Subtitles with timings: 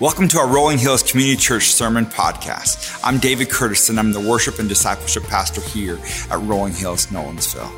[0.00, 2.98] Welcome to our Rolling Hills Community Church Sermon Podcast.
[3.04, 5.98] I'm David Curtis, and I'm the worship and discipleship pastor here
[6.30, 7.70] at Rolling Hills, Nolensville.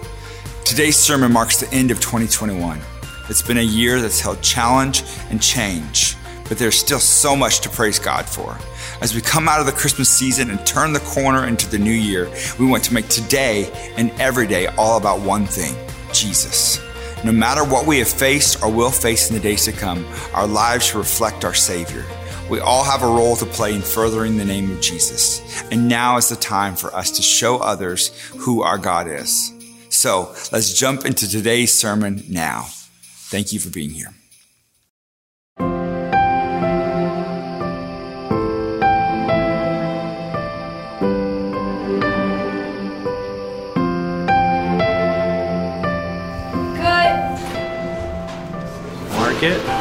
[0.65, 2.81] Today's sermon marks the end of 2021.
[3.29, 6.15] It's been a year that's held challenge and change,
[6.49, 8.57] but there's still so much to praise God for.
[9.01, 11.91] As we come out of the Christmas season and turn the corner into the new
[11.91, 15.75] year, we want to make today and every day all about one thing
[16.13, 16.81] Jesus.
[17.25, 20.47] No matter what we have faced or will face in the days to come, our
[20.47, 22.05] lives reflect our Savior.
[22.51, 25.63] We all have a role to play in furthering the name of Jesus.
[25.71, 29.53] And now is the time for us to show others who our God is.
[29.89, 32.67] So let's jump into today's sermon now.
[33.31, 34.13] Thank you for being here.
[49.51, 49.72] It.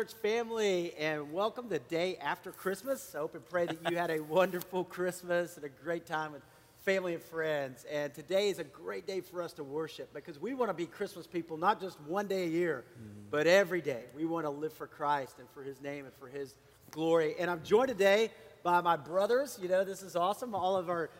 [0.00, 3.14] Church family, and welcome the day after Christmas.
[3.14, 6.40] I hope and pray that you had a wonderful Christmas and a great time with
[6.78, 7.84] family and friends.
[7.92, 10.86] And today is a great day for us to worship because we want to be
[10.86, 13.28] Christmas people not just one day a year, mm-hmm.
[13.30, 14.04] but every day.
[14.16, 16.54] We want to live for Christ and for His name and for His
[16.90, 17.34] glory.
[17.38, 18.30] And I'm joined today
[18.62, 19.58] by my brothers.
[19.60, 20.54] You know, this is awesome.
[20.54, 21.10] All of our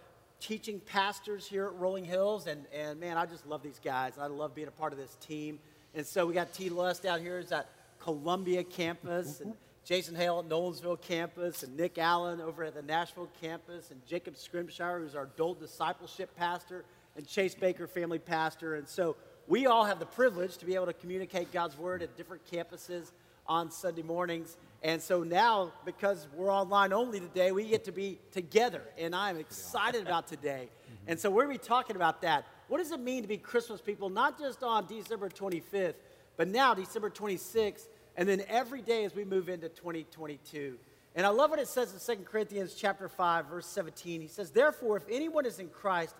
[0.40, 2.46] teaching pastors here at Rolling Hills.
[2.46, 4.14] And, and man, I just love these guys.
[4.18, 5.58] I love being a part of this team.
[5.94, 6.70] And so we got T.
[6.70, 7.38] Lust out here.
[7.38, 7.68] Is that
[8.00, 13.28] Columbia campus, and Jason Hale at Nolensville campus, and Nick Allen over at the Nashville
[13.41, 16.84] campus, and Jacob Scrimshire, who's our adult discipleship pastor,
[17.16, 18.75] and Chase Baker, family pastor.
[18.76, 19.16] And so
[19.47, 23.10] we all have the privilege to be able to communicate God's word at different campuses
[23.47, 24.56] on Sunday mornings.
[24.82, 28.82] And so now, because we're online only today, we get to be together.
[28.96, 30.69] And I'm excited about today.
[31.06, 32.46] And so we're going to be talking about that.
[32.69, 35.94] What does it mean to be Christmas people, not just on December 25th,
[36.36, 37.86] but now, December 26th,
[38.16, 40.78] and then every day as we move into 2022.
[41.14, 44.20] And I love what it says in 2 Corinthians chapter 5, verse 17.
[44.20, 46.14] He says, Therefore, if anyone is in Christ,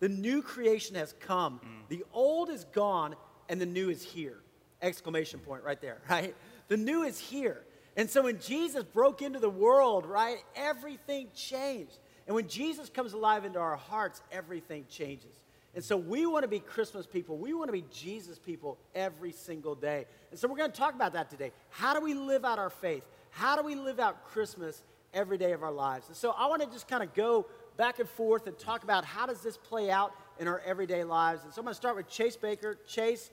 [0.00, 1.60] the new creation has come.
[1.64, 1.88] Mm.
[1.88, 3.14] The old is gone,
[3.48, 4.40] and the new is here.
[4.80, 6.34] Exclamation point right there, right?
[6.68, 7.62] The new is here.
[7.96, 11.98] And so when Jesus broke into the world, right, everything changed.
[12.26, 15.34] And when Jesus comes alive into our hearts, everything changes.
[15.74, 17.38] And so we want to be Christmas people.
[17.38, 20.04] We want to be Jesus people every single day.
[20.30, 21.50] And so we're going to talk about that today.
[21.70, 23.04] How do we live out our faith?
[23.30, 24.82] How do we live out Christmas
[25.14, 26.08] every day of our lives?
[26.08, 27.46] And so I want to just kind of go
[27.78, 31.44] back and forth and talk about how does this play out in our everyday lives.
[31.44, 32.78] And so I'm going to start with Chase Baker.
[32.86, 33.30] Chase,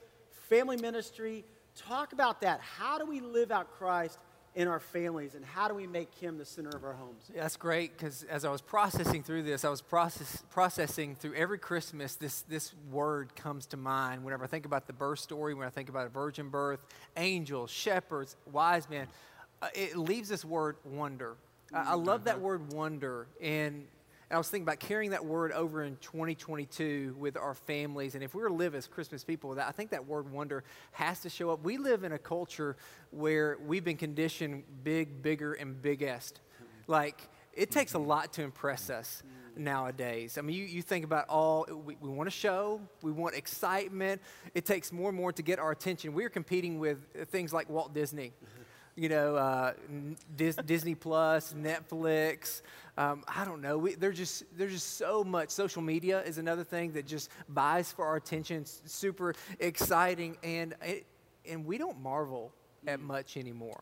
[0.47, 1.43] family ministry.
[1.75, 2.61] Talk about that.
[2.61, 4.17] How do we live out Christ
[4.55, 7.29] in our families and how do we make him the center of our homes?
[7.33, 11.35] Yeah, that's great because as i was processing through this i was process, processing through
[11.35, 14.23] every christmas this, this word comes to mind.
[14.23, 17.69] Whenever i think about the birth story when i think about a virgin birth angels
[17.69, 19.07] shepherds wise men
[19.61, 21.35] uh, it leaves this word wonder.
[21.73, 22.43] I, I love that mm-hmm.
[22.43, 23.85] word wonder and
[24.29, 28.13] and I was thinking about carrying that word over in 2022 with our families.
[28.13, 30.63] And if we were to live as Christmas people, that, I think that word wonder
[30.91, 31.63] has to show up.
[31.63, 32.77] We live in a culture
[33.09, 36.41] where we've been conditioned big, bigger, and biggest.
[36.85, 39.23] Like, it takes a lot to impress us
[39.55, 40.37] nowadays.
[40.37, 44.21] I mean, you, you think about all, we, we want a show, we want excitement.
[44.53, 46.13] It takes more and more to get our attention.
[46.13, 48.33] We're competing with things like Walt Disney
[48.99, 49.73] you know, uh,
[50.35, 52.61] Dis- Disney Plus, Netflix.
[52.99, 53.77] Um, I don't know.
[53.77, 55.51] We, there's just there's just so much.
[55.51, 58.57] Social media is another thing that just buys for our attention.
[58.57, 61.05] It's super exciting, and it,
[61.49, 62.51] and we don't marvel
[62.85, 63.81] at much anymore.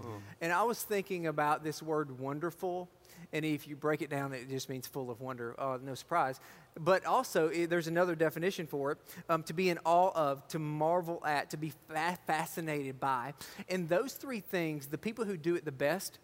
[0.00, 0.20] Mm.
[0.40, 2.88] And I was thinking about this word "wonderful."
[3.34, 5.54] And if you break it down, it just means full of wonder.
[5.58, 6.40] Oh, no surprise.
[6.78, 10.58] But also, it, there's another definition for it um, to be in awe of, to
[10.58, 13.34] marvel at, to be fa- fascinated by.
[13.68, 16.18] And those three things, the people who do it the best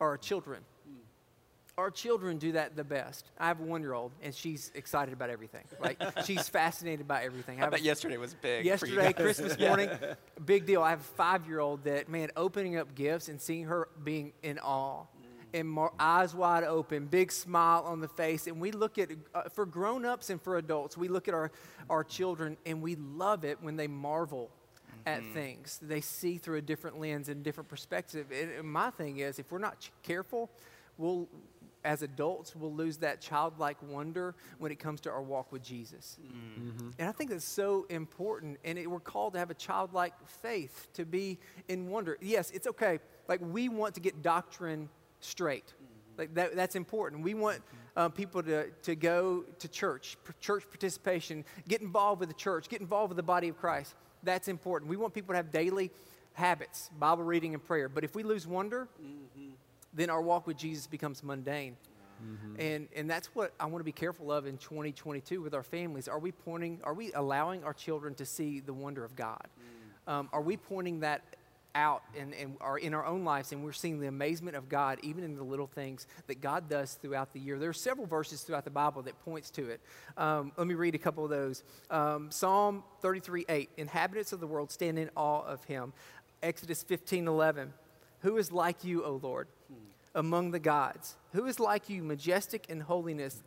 [0.00, 0.62] are our children.
[1.78, 3.30] Our children do that the best.
[3.38, 5.64] I have a one year old, and she's excited about everything.
[5.80, 7.62] Like, she's fascinated by everything.
[7.62, 8.64] I, I bet a, yesterday was big.
[8.66, 9.88] Yesterday, Christmas morning,
[10.44, 10.82] big deal.
[10.82, 14.32] I have a five year old that, man, opening up gifts and seeing her being
[14.42, 15.04] in awe
[15.54, 18.46] and mar- eyes wide open, big smile on the face.
[18.46, 21.52] And we look at, uh, for grown ups and for adults, we look at our,
[21.90, 24.50] our children and we love it when they marvel
[25.06, 25.78] at things.
[25.82, 28.26] They see through a different lens and different perspective.
[28.32, 30.50] And, and my thing is, if we're not ch- careful,
[30.96, 31.28] we'll,
[31.84, 36.18] as adults, we'll lose that childlike wonder when it comes to our walk with Jesus.
[36.22, 36.90] Mm-hmm.
[36.98, 38.58] And I think that's so important.
[38.64, 41.38] And it, we're called to have a childlike faith, to be
[41.68, 42.18] in wonder.
[42.20, 43.00] Yes, it's okay.
[43.28, 44.88] Like, we want to get doctrine
[45.20, 45.66] straight.
[45.66, 46.18] Mm-hmm.
[46.18, 47.22] Like, that, that's important.
[47.22, 47.76] We want mm-hmm.
[47.96, 52.80] uh, people to, to go to church, church participation, get involved with the church, get
[52.80, 53.94] involved with the body of Christ.
[54.22, 54.88] That's important.
[54.88, 55.90] We want people to have daily
[56.34, 57.88] habits, Bible reading and prayer.
[57.88, 58.88] But if we lose wonder,
[59.92, 61.76] then our walk with Jesus becomes mundane.
[62.58, 66.06] And, and that's what I want to be careful of in 2022 with our families.
[66.06, 69.48] Are we pointing, are we allowing our children to see the wonder of God?
[70.06, 71.22] Um, are we pointing that
[71.74, 74.98] out in, in, our, in our own lives and we're seeing the amazement of God
[75.02, 77.58] even in the little things that God does throughout the year?
[77.58, 79.80] There are several verses throughout the Bible that points to it.
[80.16, 81.64] Um, let me read a couple of those.
[81.90, 85.92] Um, Psalm 33, 8, inhabitants of the world stand in awe of him.
[86.42, 87.72] Exodus 15, 11,
[88.20, 89.48] who is like you, O Lord?
[90.14, 91.16] Among the gods.
[91.32, 93.42] Who is like you, majestic in holiness,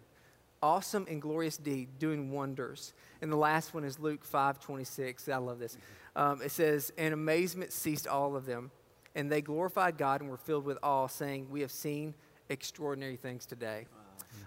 [0.62, 2.94] awesome in glorious deed, doing wonders?
[3.22, 5.30] And the last one is Luke 5 26.
[5.30, 5.78] I love this.
[6.16, 8.72] Um, it says, And amazement seized all of them,
[9.16, 12.14] and they glorified God and were filled with awe, saying, We have seen
[12.50, 13.88] extraordinary things today.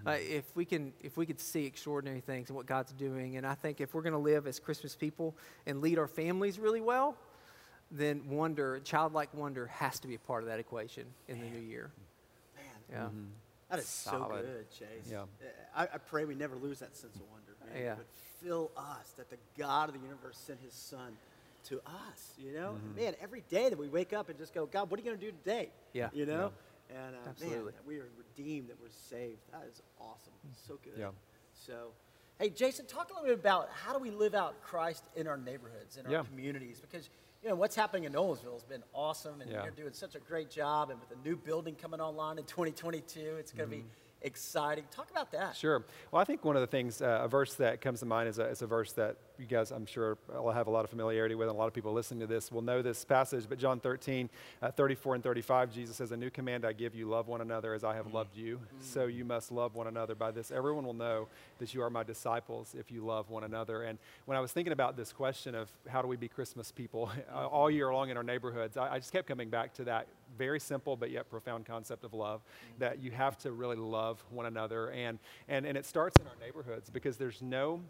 [0.07, 3.47] Uh, if we can, if we could see extraordinary things and what God's doing, and
[3.47, 5.37] I think if we're going to live as Christmas people
[5.67, 7.17] and lead our families really well,
[7.91, 11.61] then wonder, childlike wonder, has to be a part of that equation in the new
[11.61, 11.91] year.
[12.91, 13.07] Man, Yeah.
[13.07, 13.25] Mm-hmm.
[13.71, 15.11] that is so good, Chase.
[15.11, 15.23] Yeah.
[15.43, 15.47] Eh,
[15.77, 17.83] I, I pray we never lose that sense of wonder, man.
[17.83, 17.95] Yeah.
[17.97, 18.07] But
[18.43, 21.17] fill us that the God of the universe sent his son
[21.65, 22.77] to us, you know?
[22.77, 23.01] Mm-hmm.
[23.01, 25.19] Man, every day that we wake up and just go, God, what are you going
[25.19, 25.71] to do today?
[25.93, 26.09] Yeah.
[26.13, 26.53] You know?
[26.91, 27.73] And uh, Absolutely.
[27.73, 29.39] that we are redeemed, that we're saved.
[29.53, 30.33] That is awesome.
[30.67, 30.95] So good.
[30.99, 31.09] Yeah.
[31.67, 31.89] So,
[32.39, 35.37] hey, Jason, talk a little bit about how do we live out Christ in our
[35.37, 36.23] neighborhoods, in our Yeah.
[36.23, 36.81] communities?
[36.81, 37.11] Because,
[37.43, 39.63] you know, what's happening in Nolensville has been awesome, and Yeah.
[39.63, 40.91] you're doing such a great job.
[40.91, 43.89] And with the new building coming online in 2022, it's going to be mm-hmm.
[44.23, 44.85] Exciting.
[44.91, 45.57] Talk about that.
[45.57, 45.85] Sure.
[46.11, 48.39] Well, I think one of the things, uh, a verse that comes to mind is
[48.39, 51.35] a, is a verse that you guys, I'm sure, will have a lot of familiarity
[51.35, 53.45] with, and a lot of people listening to this will know this passage.
[53.49, 54.29] But John 13,
[54.61, 57.75] uh, 34 and 35, Jesus says, A new command I give you, love one another
[57.75, 58.61] as I have loved you.
[58.81, 60.15] So you must love one another.
[60.15, 61.29] By this, everyone will know
[61.59, 63.83] that you are my disciples if you love one another.
[63.83, 67.11] And when I was thinking about this question of how do we be Christmas people
[67.33, 70.61] all year long in our neighborhoods, I, I just kept coming back to that very
[70.61, 72.81] simple but yet profound concept of love mm-hmm.
[72.81, 75.19] that you have to really love one another and,
[75.49, 77.81] and, and it starts in our neighborhoods because there's no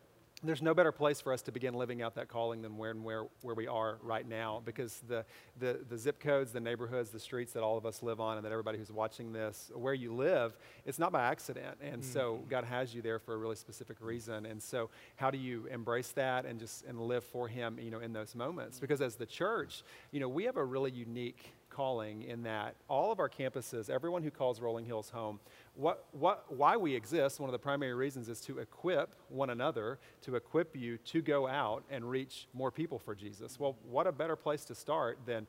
[0.42, 3.02] there's no better place for us to begin living out that calling than where and
[3.02, 5.24] where, where we are right now because the,
[5.58, 8.46] the, the zip codes, the neighborhoods, the streets that all of us live on, and
[8.46, 10.56] that everybody who's watching this, where you live,
[10.86, 11.78] it's not by accident.
[11.82, 12.48] And so mm-hmm.
[12.48, 14.46] God has you there for a really specific reason.
[14.46, 18.00] And so how do you embrace that and just and live for Him, you know,
[18.00, 18.76] in those moments?
[18.76, 18.84] Mm-hmm.
[18.84, 23.12] Because as the church, you know, we have a really unique calling in that all
[23.12, 25.38] of our campuses, everyone who calls Rolling Hills home,
[25.76, 30.00] what, what, why we exist, one of the primary reasons is to equip one another,
[30.22, 33.60] to equip you to go out and reach more people for Jesus.
[33.60, 35.46] Well, what a better place to start than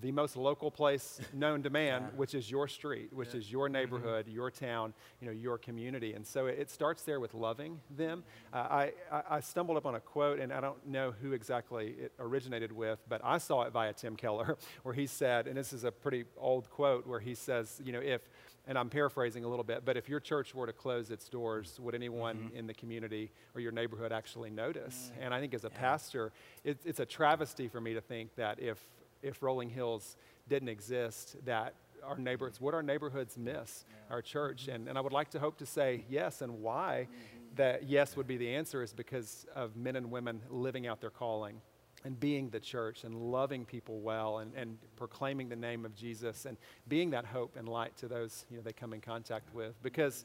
[0.00, 3.74] the most local place known to man, which is your street, which is your mm-hmm.
[3.74, 6.12] neighborhood, your town, you know, your community.
[6.12, 8.22] And so it, it starts there with loving them.
[8.52, 8.56] Mm-hmm.
[8.56, 12.12] Uh, I, I, I stumbled upon a quote, and I don't know who exactly it
[12.18, 15.84] originated with, but I saw it via Tim Keller, where he said, and this is
[15.84, 18.22] a pretty old quote, where he says, you know, if
[18.66, 21.78] and I'm paraphrasing a little bit, but if your church were to close its doors,
[21.80, 22.56] would anyone mm-hmm.
[22.56, 25.12] in the community or your neighborhood actually notice?
[25.14, 25.26] Mm.
[25.26, 26.32] And I think as a pastor,
[26.64, 28.84] it, it's a travesty for me to think that if,
[29.26, 30.16] if Rolling Hills
[30.48, 34.68] didn't exist, that our neighborhoods, what our neighborhoods miss our church?
[34.68, 37.08] And, and I would like to hope to say yes, and why
[37.56, 41.10] that yes would be the answer is because of men and women living out their
[41.10, 41.60] calling
[42.04, 46.44] and being the church and loving people well and, and proclaiming the name of Jesus
[46.44, 46.56] and
[46.86, 49.82] being that hope and light to those you know, they come in contact with.
[49.82, 50.24] Because,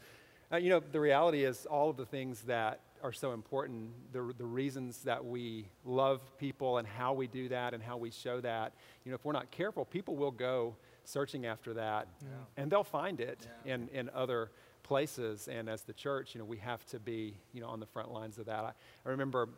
[0.51, 4.33] uh, you know, the reality is all of the things that are so important, the,
[4.37, 8.41] the reasons that we love people and how we do that and how we show
[8.41, 12.07] that, you know, if we're not careful, people will go searching after that
[12.57, 14.51] and they'll find it in, in other
[14.83, 15.47] places.
[15.47, 18.11] And as the church, you know, we have to be, you know, on the front
[18.11, 18.63] lines of that.
[18.63, 18.71] I,
[19.05, 19.49] I remember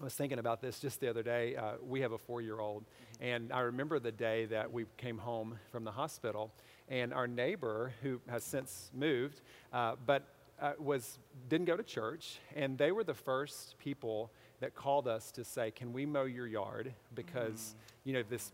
[0.00, 1.56] I was thinking about this just the other day.
[1.56, 2.84] Uh, we have a four year old,
[3.20, 6.50] and I remember the day that we came home from the hospital,
[6.88, 9.42] and our neighbor, who has since moved,
[9.74, 10.26] uh, but
[10.60, 15.30] uh, was didn't go to church, and they were the first people that called us
[15.32, 17.74] to say, "Can we mow your yard?" Because
[18.04, 18.52] you know this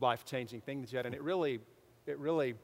[0.00, 1.60] life changing thing that you had, and it really,
[2.06, 2.54] it really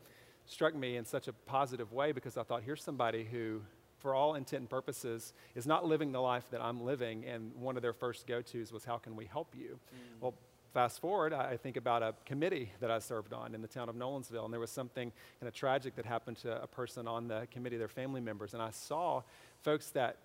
[0.45, 3.61] struck me in such a positive way because I thought, here's somebody who,
[3.99, 7.25] for all intent and purposes, is not living the life that I'm living.
[7.27, 9.79] And one of their first go tos was, How can we help you?
[9.95, 10.21] Mm.
[10.21, 10.35] Well,
[10.73, 13.97] fast forward, I think about a committee that I served on in the town of
[13.97, 17.47] Nolensville, and there was something kind of tragic that happened to a person on the
[17.51, 19.23] committee, their family members, and I saw
[19.63, 20.17] folks that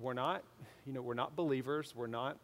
[0.00, 0.42] were not,
[0.86, 2.36] you know, were not believers, were not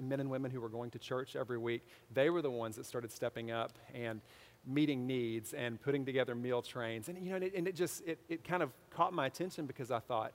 [0.00, 1.86] men and women who were going to church every week.
[2.12, 4.20] They were the ones that started stepping up and
[4.66, 8.06] meeting needs and putting together meal trains, and you know, and it, and it just
[8.06, 10.32] it, it kind of caught my attention because I thought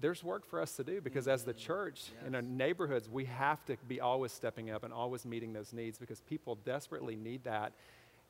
[0.00, 1.60] there's work for us to do because as the mm-hmm.
[1.60, 2.26] church yes.
[2.26, 5.98] in our neighborhoods, we have to be always stepping up and always meeting those needs
[5.98, 7.72] because people desperately need that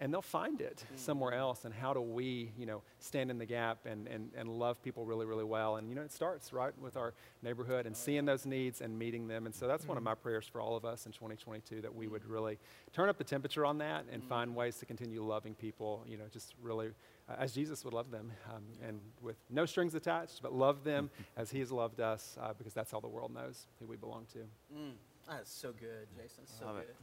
[0.01, 0.97] and they'll find it mm-hmm.
[0.97, 1.65] somewhere else.
[1.65, 5.05] And how do we, you know, stand in the gap and, and, and love people
[5.05, 5.77] really, really well?
[5.77, 9.27] And, you know, it starts, right, with our neighborhood and seeing those needs and meeting
[9.27, 9.47] them.
[9.47, 9.89] And so that's mm-hmm.
[9.89, 10.11] one of mm-hmm.
[10.11, 12.59] my prayers for all of us in 2022 that we would really
[12.93, 14.29] turn up the temperature on that and mm-hmm.
[14.29, 16.91] find ways to continue loving people, you know, just really
[17.37, 21.51] as Jesus would love them um, and with no strings attached, but love them as
[21.51, 24.39] he has loved us uh, because that's how the world knows who we belong to.
[24.75, 24.93] Mm.
[25.29, 26.47] That's so good, Jason.
[26.47, 26.83] So good.
[26.83, 26.97] It.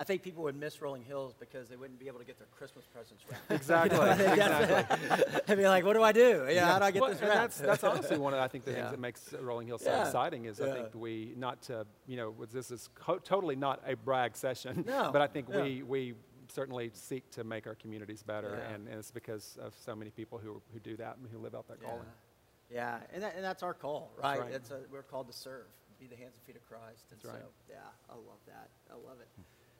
[0.00, 2.46] I think people would miss Rolling Hills because they wouldn't be able to get their
[2.56, 3.50] Christmas presents wrapped.
[3.50, 3.98] exactly.
[4.08, 5.40] exactly.
[5.46, 6.46] They'd be like, "What do I do?
[6.48, 8.64] Yeah, how do I get well, this wrapped?" That's, that's honestly one of I think
[8.64, 8.76] the yeah.
[8.76, 10.66] things that makes Rolling Hills so exciting is yeah.
[10.66, 14.84] I think we not to you know this is co- totally not a brag session,
[14.86, 15.10] no.
[15.12, 16.14] but I think we we
[16.50, 20.38] certainly seek to make our communities better, and, and, it's because of so many people
[20.38, 22.06] who who do that and who live out that calling.
[22.70, 24.40] Yeah, and, that, and that's our call, right?
[24.40, 24.52] right.
[24.52, 25.64] It's a, we're called to serve,
[25.98, 27.06] be the hands and feet of Christ.
[27.10, 27.42] And that's so, right.
[27.68, 27.76] yeah,
[28.10, 28.68] I love that.
[28.90, 29.28] I love it.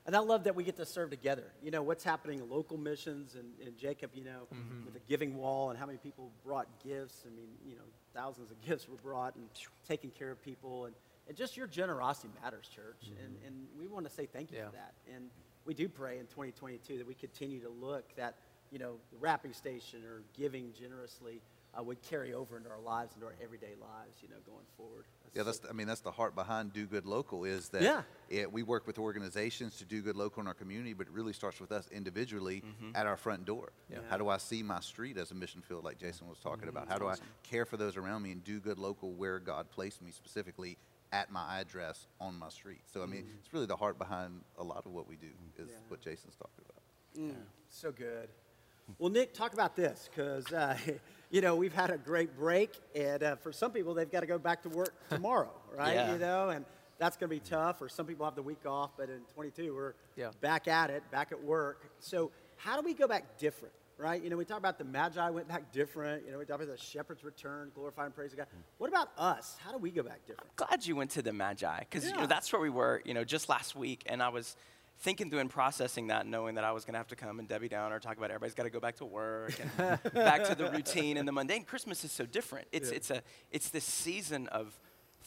[0.06, 1.52] And I love that we get to serve together.
[1.62, 4.86] You know, what's happening in local missions and, and Jacob, you know, mm-hmm.
[4.86, 7.24] with the giving wall and how many people brought gifts.
[7.26, 7.82] I mean, you know,
[8.14, 9.44] thousands of gifts were brought and
[9.86, 10.86] taking care of people.
[10.86, 10.94] And,
[11.28, 13.02] and just your generosity matters, church.
[13.04, 13.22] Mm-hmm.
[13.22, 14.66] And, and we want to say thank you yeah.
[14.66, 14.94] for that.
[15.14, 15.28] And
[15.68, 18.36] we do pray in 2022 that we continue to look that,
[18.72, 21.42] you know, the wrapping station or giving generously
[21.78, 25.04] uh, would carry over into our lives, into our everyday lives, you know, going forward.
[25.24, 25.60] That's yeah, that's.
[25.68, 28.00] I mean, that's the heart behind Do Good Local is that yeah.
[28.30, 31.34] It, we work with organizations to do good local in our community, but it really
[31.34, 32.96] starts with us individually mm-hmm.
[32.96, 33.72] at our front door.
[33.92, 33.98] Yeah.
[34.08, 36.70] How do I see my street as a mission field, like Jason was talking mm-hmm.
[36.70, 36.88] about?
[36.88, 37.08] How do.
[37.08, 40.78] I care for those around me and do good local where God placed me specifically
[41.12, 42.82] at my address on my street?
[42.92, 43.38] So I mean, mm-hmm.
[43.40, 45.76] it's really the heart behind a lot of what we do is yeah.
[45.88, 47.30] what Jason's talking about.
[47.32, 48.28] Mm, so good.
[48.98, 50.52] Well, Nick, talk about this because.
[50.52, 50.76] Uh,
[51.30, 54.26] you know, we've had a great break, and uh, for some people, they've got to
[54.26, 55.94] go back to work tomorrow, right?
[55.94, 56.12] Yeah.
[56.12, 56.64] You know, and
[56.98, 57.82] that's going to be tough.
[57.82, 60.30] Or some people have the week off, but in 22, we're yeah.
[60.40, 61.90] back at it, back at work.
[62.00, 64.22] So, how do we go back different, right?
[64.22, 66.24] You know, we talk about the Magi went back different.
[66.24, 68.46] You know, we talk about the shepherds return, glorify and praise God.
[68.78, 69.56] What about us?
[69.62, 70.54] How do we go back different?
[70.56, 72.12] Glad you went to the Magi because yeah.
[72.12, 73.02] you know, that's where we were.
[73.04, 74.56] You know, just last week, and I was
[75.00, 77.48] thinking through and processing that, knowing that I was going to have to come and
[77.48, 80.70] Debbie Downer talk about everybody's got to go back to work and back to the
[80.70, 81.64] routine and the mundane.
[81.64, 82.66] Christmas is so different.
[82.72, 82.96] It's, yeah.
[82.96, 84.78] it's, a, it's this season of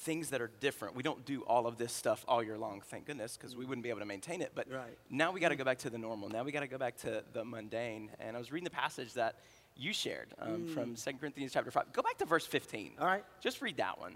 [0.01, 0.95] things that are different.
[0.95, 3.83] We don't do all of this stuff all year long, thank goodness, because we wouldn't
[3.83, 4.51] be able to maintain it.
[4.55, 4.97] But right.
[5.09, 6.27] now we got to go back to the normal.
[6.27, 8.09] Now we got to go back to the mundane.
[8.19, 9.35] And I was reading the passage that
[9.77, 10.73] you shared um, mm.
[10.73, 11.93] from 2 Corinthians chapter 5.
[11.93, 12.93] Go back to verse 15.
[12.99, 13.23] All right.
[13.39, 14.15] Just read that one.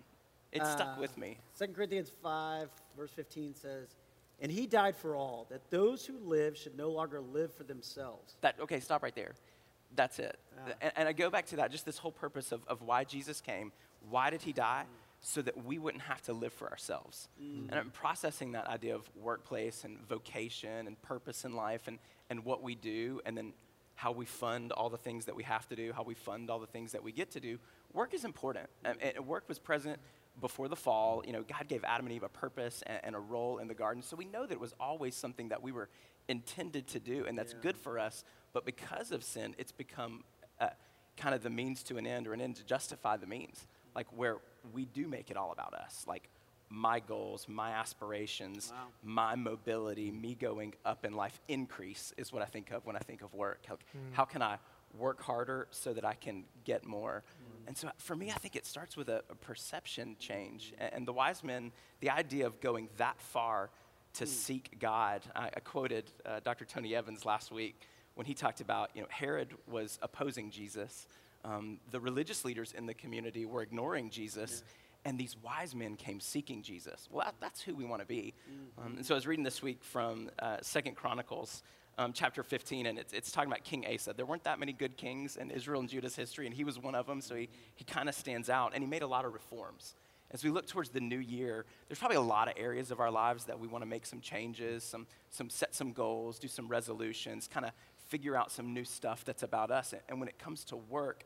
[0.51, 1.37] It uh, stuck with me.
[1.59, 3.95] 2 Corinthians 5, verse 15 says,
[4.41, 8.35] and he died for all, that those who live should no longer live for themselves.
[8.41, 9.33] That, okay, stop right there.
[9.95, 10.37] That's it.
[10.57, 10.71] Ah.
[10.81, 13.39] And, and, I go back to that, just this whole purpose of, of why Jesus
[13.39, 13.71] came.
[14.09, 14.83] Why did he die?
[14.83, 15.04] Mm.
[15.27, 17.29] So that we wouldn't have to live for ourselves.
[17.41, 17.69] Mm.
[17.69, 21.97] And I'm processing that idea of workplace and vocation and purpose in life and,
[22.29, 23.53] and what we do, and then
[23.95, 26.59] how we fund all the things that we have to do, how we fund all
[26.59, 27.57] the things that we get to do.
[27.91, 28.69] Work is important.
[28.83, 29.99] And, and work was present
[30.41, 33.19] before the fall, you know, God gave Adam and Eve a purpose and, and, a
[33.19, 34.03] role in the garden.
[34.03, 35.89] So we know that it was always something that we were
[36.27, 37.59] intended to do, and that's yeah.
[37.61, 38.23] good for us.
[38.51, 40.23] But because of sin, it's become
[40.59, 40.69] uh,
[41.17, 43.65] kind of the means to an end or an end to justify the means,
[43.95, 44.37] like where
[44.73, 46.03] we do make it all about us.
[46.07, 46.29] Like
[46.69, 48.87] my goals, my aspirations, wow.
[49.03, 52.99] my mobility, me going up in life increase is what I think of when I
[52.99, 53.59] think of work.
[53.67, 53.79] How, mm.
[54.11, 54.57] how can I
[54.97, 57.23] work harder so that I can get more?
[57.67, 60.73] And so for me, I think it starts with a, a perception change.
[60.77, 63.69] And, and, the wise men, the idea of going that far
[64.13, 64.27] to mm.
[64.27, 65.21] seek God.
[65.35, 66.65] I, I quoted uh, Dr.
[66.65, 67.81] Tony Evans last week
[68.15, 71.07] when he talked about, you know, Herod was opposing Jesus.
[71.45, 74.63] Um, the religious leaders in the community were ignoring Jesus.
[74.65, 74.71] Yeah.
[75.07, 77.07] And these wise men came seeking Jesus.
[77.11, 78.33] Well, that, that's who we want to be.
[78.49, 78.85] Mm-hmm.
[78.85, 81.61] Um, and so I was reading this week from uh, Second Chronicles
[81.99, 84.13] um, chapter 15, and it's, it's talking about King Asa.
[84.13, 86.95] There weren't that many good kings in Israel and Judah's history, and he was one
[86.95, 89.33] of them, so he, he kind of stands out, and he made a lot of
[89.33, 89.95] reforms.
[90.31, 93.11] As we look towards the new year, there's probably a lot of areas of our
[93.11, 96.67] lives that we want to make some changes, some, some set some goals, do some
[96.67, 97.71] resolutions, kind of
[98.07, 99.93] figure out some new stuff that's about us.
[100.09, 101.23] And when it comes to work,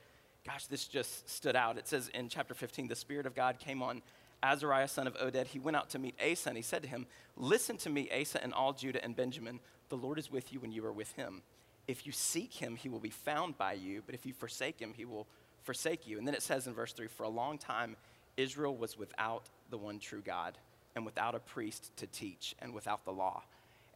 [0.50, 1.78] gosh, this just stood out.
[1.78, 4.02] It says in chapter 15, the Spirit of God came on
[4.42, 5.46] Azariah, son of Oded.
[5.46, 7.06] He went out to meet Asa, and he said to him,
[7.38, 9.60] Listen to me, Asa, and all Judah and Benjamin.
[9.90, 11.44] The Lord is with you when you are with him.
[11.88, 14.94] If you seek him, he will be found by you, but if you forsake him,
[14.96, 15.28] he will
[15.62, 16.18] forsake you.
[16.18, 17.96] And then it says in verse 3 For a long time,
[18.36, 20.58] Israel was without the one true God,
[20.96, 23.44] and without a priest to teach, and without the law.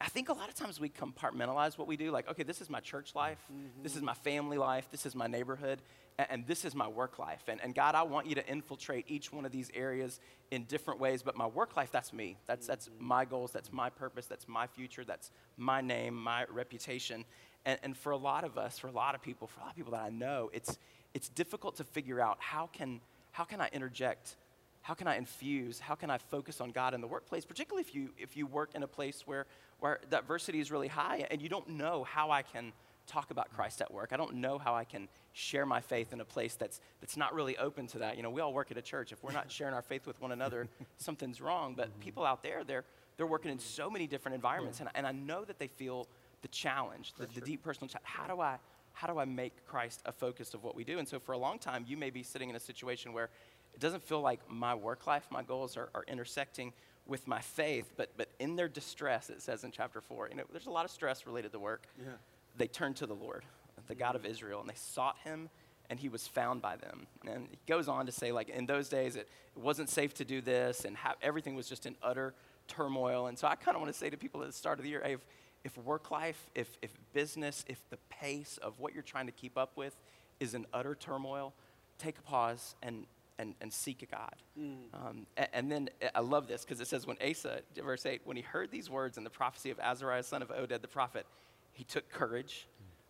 [0.04, 2.12] I think a lot of times we compartmentalize what we do.
[2.12, 3.84] Like, okay, this is my church life, mm-hmm.
[3.84, 5.82] this is my family life, this is my neighborhood,
[6.18, 7.44] and, and, this is my work life.
[7.48, 10.20] And, and God, I want you to infiltrate each one of these areas
[10.52, 11.24] in different ways.
[11.24, 12.38] But my work life, that's me.
[12.48, 13.06] That's, that's mm-hmm.
[13.06, 17.24] my goals, that's my purpose, that's my future, that's my name, my reputation.
[17.66, 19.70] And, and for a lot of us, for a lot of people, for a lot
[19.70, 20.78] of people that I know, it's,
[21.14, 23.00] it's difficult to figure out how can,
[23.32, 24.36] how can I interject
[24.84, 27.96] how can I infuse, how can I focus on God in the workplace, particularly if
[27.96, 29.46] you, if you work in a place where,
[29.80, 32.74] where diversity is really high and you don't know how I can
[33.08, 34.10] talk about Christ at work.
[34.12, 37.34] I don't know how I can share my faith in a place that's, that's not
[37.34, 38.18] really open to that.
[38.18, 39.14] You know, we all work at a church.
[39.14, 41.76] If we're not sharing our faith with one another, something's wrong.
[41.76, 42.00] But mm-hmm.
[42.02, 42.84] people out there, they're,
[43.16, 44.82] they're working in so many different environments.
[44.82, 46.08] And, and I know that they feel
[46.42, 48.06] the challenge, the, the deep personal challenge.
[48.06, 48.58] How do I
[48.94, 51.00] how do I make Christ a focus of what we do?
[51.00, 53.30] And so for a long time, you may be sitting in a situation where
[53.74, 56.74] it doesn't feel like my work life, my goals are, are intersecting
[57.06, 60.44] with my faith, but, but in their distress, it says in chapter 4, you know,
[60.52, 61.88] there's a lot of stress related to work.
[62.00, 62.12] Yeah.
[62.56, 63.44] They turned to the Lord,
[63.88, 64.32] the God of mm-hmm.
[64.32, 65.50] Israel, and they sought him,
[65.90, 67.08] and he was found by them.
[67.28, 70.26] And he goes on to say, like, in those days, it, it wasn't safe to
[70.26, 72.34] do this, and ha- everything was just in utter
[72.68, 73.28] turmoil.
[73.28, 74.90] And so I kind of want to say to people at the start of the
[74.90, 75.22] year, hey, if,
[75.66, 79.58] if work life, if, if business, if the pace of what you're trying to keep
[79.58, 79.96] up with
[80.40, 81.54] is in utter turmoil,
[81.98, 83.06] take a pause and,
[83.40, 84.36] and, and seek a God.
[84.60, 84.78] Mm.
[84.94, 88.38] Um, and, and, then I love this because it says, when Asa, verse 8, when
[88.38, 91.26] he heard these words in the prophecy of Azariah, son of Oded the prophet,
[91.72, 92.68] he took courage.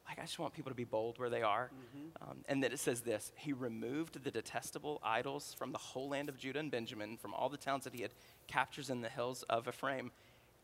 [0.07, 1.71] Like, I just want people to be bold where they are.
[1.73, 2.29] Mm-hmm.
[2.29, 6.29] Um, and then it says this He removed the detestable idols from the whole land
[6.29, 8.11] of Judah and Benjamin, from all the towns that he had
[8.47, 10.11] captured in the hills of Ephraim.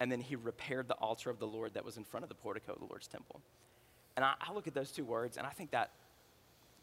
[0.02, 2.36] And then he repaired the altar of the Lord that was in front of the
[2.36, 3.42] portico of the Lord's temple.
[4.16, 5.92] And I, I look at those two words, and I think that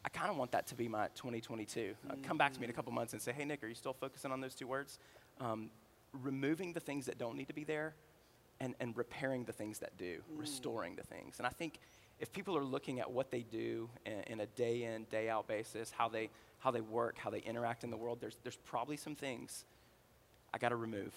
[0.06, 1.80] I kind of want that to be my 2022.
[1.80, 2.10] Mm-hmm.
[2.10, 3.74] Uh, come back to me in a couple months and say, hey, Nick, are you
[3.74, 5.00] still focusing on those two words?
[5.40, 5.68] Um,
[6.22, 7.94] removing the things that don't need to be there
[8.60, 10.40] and, and repairing the things that do, mm.
[10.40, 11.38] restoring the things.
[11.38, 11.80] And I think
[12.20, 15.48] if people are looking at what they do in, in, a day in, day out
[15.48, 18.96] basis, how they, how they work, how they interact in the world, there's, there's probably
[18.96, 19.64] some things
[20.54, 21.12] I got to remove.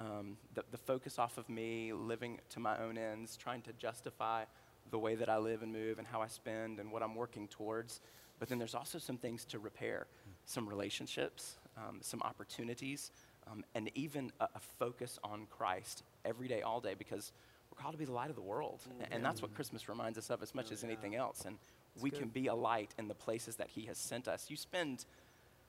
[0.00, 0.04] Mm.
[0.04, 4.44] Um, the, the focus off of me, living to my own ends, trying to justify
[4.90, 7.46] the way that I live and move and how I spend and what I'm working
[7.46, 8.00] towards.
[8.42, 10.08] But then there's also some things to repair
[10.46, 13.12] some relationships, um, some opportunities,
[13.46, 17.30] um, and even a, a, focus on Christ every day, all day, because
[17.70, 18.80] we're called to be the light of the world.
[18.80, 19.12] Mm-hmm.
[19.12, 21.44] And that's what Christmas reminds us of as much oh, as anything else.
[21.46, 21.56] And
[21.94, 22.18] that's we good.
[22.18, 24.50] can be a light in the places that He has sent us.
[24.50, 25.04] You spend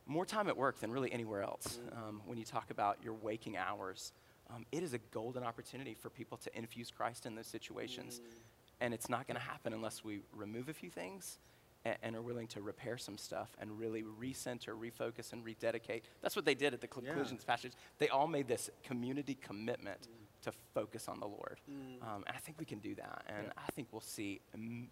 [0.08, 2.10] more time at work than really anywhere else mm-hmm.
[2.10, 4.14] um, when you talk about your waking hours.
[4.50, 8.16] Um, it is a golden opportunity for people to infuse Christ in those situations.
[8.16, 8.38] Mm-hmm.
[8.82, 11.38] And it's not going to happen unless we remove a few things
[11.86, 16.04] and, and, are willing to repair some stuff and really recenter, refocus, and rededicate.
[16.22, 17.54] That's what they did at the conclusions yeah.
[17.54, 17.74] passage.
[18.00, 20.44] They all made this community commitment mm.
[20.44, 21.60] to focus on the Lord.
[21.70, 22.02] Mm.
[22.02, 23.24] Um, and I think we can do that.
[23.28, 23.54] And yeah.
[23.58, 24.90] I think we'll see Im-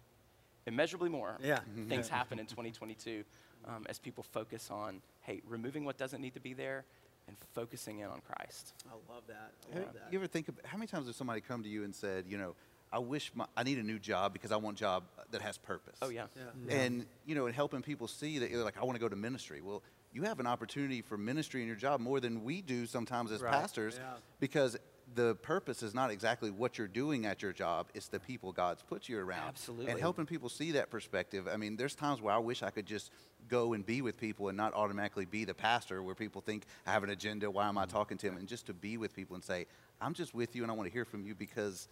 [0.66, 1.60] immeasurably more yeah.
[1.88, 3.24] things happen in 2022
[3.66, 6.84] um, as people focus on, hey, removing what doesn't need to be there
[7.28, 8.74] and focusing in on Christ.
[8.88, 9.52] I love that.
[9.72, 10.08] I love that.
[10.10, 12.36] You ever think of how many times has somebody come to you and said, you
[12.36, 12.54] know,
[12.92, 15.56] I wish my, I need a new job because I want a job that has
[15.56, 15.96] purpose.
[16.02, 16.26] Oh yeah.
[16.36, 16.76] yeah.
[16.76, 19.16] And you know, and helping people see that you're like, I want to go to
[19.16, 19.60] ministry.
[19.62, 23.32] Well, you have an opportunity for ministry in your job more than we do sometimes
[23.32, 23.50] as right.
[23.50, 24.12] pastors, yeah.
[24.40, 24.76] because
[25.14, 28.82] the purpose is not exactly what you're doing at your job; it's the people God's
[28.82, 29.48] put you around.
[29.48, 29.90] Absolutely.
[29.90, 31.48] And helping people see that perspective.
[31.50, 33.10] I mean, there's times where I wish I could just
[33.48, 36.92] go and be with people and not automatically be the pastor, where people think I
[36.92, 37.50] have an agenda.
[37.50, 37.96] Why am I mm-hmm.
[37.96, 38.36] talking to him?
[38.36, 39.66] And just to be with people and say,
[40.00, 41.88] I'm just with you, and I want to hear from you because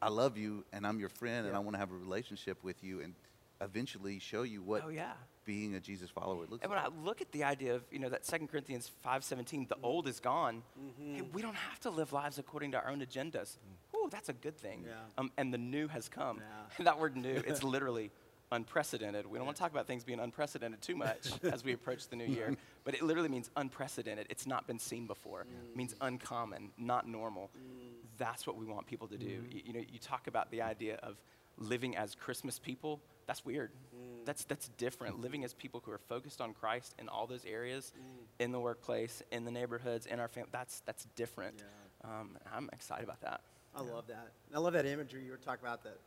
[0.00, 1.48] I love you and I'm your friend yeah.
[1.48, 3.14] and I want to have a relationship with you and
[3.60, 5.12] eventually show you what oh, yeah.
[5.44, 6.80] being a Jesus follower looks and like.
[6.80, 9.74] And when I look at the idea of, you know, that 2 Corinthians 5.17, the
[9.74, 9.84] mm-hmm.
[9.84, 11.14] old is gone, mm-hmm.
[11.16, 13.56] hey, we don't have to live lives according to our own agendas.
[13.56, 13.96] Mm.
[13.96, 14.84] Ooh, that's a good thing.
[14.86, 14.92] Yeah.
[15.16, 16.38] Um, and the new has come.
[16.38, 16.84] Yeah.
[16.84, 18.12] That word new, it's literally
[18.52, 19.26] unprecedented.
[19.26, 22.16] We don't want to talk about things being unprecedented too much as we approach the
[22.16, 24.26] new year, but it literally means unprecedented.
[24.30, 25.40] It's not been seen before.
[25.40, 25.70] Mm.
[25.70, 27.50] It means uncommon, not normal.
[27.58, 27.87] Mm.
[28.18, 29.26] That's what we want people to do.
[29.26, 29.54] Mm.
[29.54, 31.16] You, you, know, you talk about the idea of
[31.56, 33.00] living as Christmas people.
[33.26, 33.70] That's weird.
[33.94, 34.24] Mm.
[34.24, 35.20] That's that's different.
[35.20, 38.44] Living as people who are focused on Christ in all those areas, mm.
[38.44, 40.50] in the workplace, in the neighborhoods, in our family.
[40.52, 41.56] That's that's different.
[42.04, 42.10] Yeah.
[42.10, 43.40] Um, I'm excited about that.
[43.74, 43.92] I yeah.
[43.92, 44.32] love that.
[44.54, 45.98] I love that imagery you were talking about that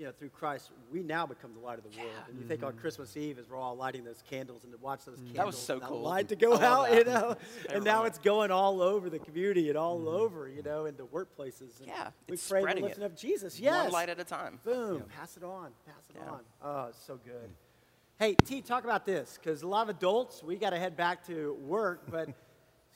[0.00, 2.10] you know, through Christ, we now become the light of the world.
[2.26, 2.80] And you think on mm-hmm.
[2.80, 5.58] Christmas Eve, as we're all lighting those candles and to watch those candles, that was
[5.58, 6.00] so cool.
[6.00, 7.36] light to go out, you know.
[7.70, 10.08] and now it's going all over the community and all mm-hmm.
[10.08, 11.80] over, you know, into workplaces.
[11.80, 13.60] And yeah, we pray the lifting of Jesus.
[13.60, 14.58] Yes, one light at a time.
[14.64, 15.18] Boom, yeah.
[15.18, 16.30] pass it on, pass it yeah.
[16.30, 16.40] on.
[16.64, 17.50] Oh, it's so good.
[18.18, 21.26] Hey, T, talk about this because a lot of adults, we got to head back
[21.26, 22.30] to work, but